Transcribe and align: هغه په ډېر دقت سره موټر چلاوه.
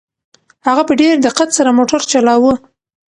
هغه 0.67 0.83
په 0.87 0.93
ډېر 1.01 1.13
دقت 1.27 1.49
سره 1.57 1.69
موټر 1.77 2.01
چلاوه. 2.11 2.53